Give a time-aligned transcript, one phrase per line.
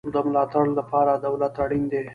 [0.13, 2.01] د ملاتړ لپاره دولت اړین دی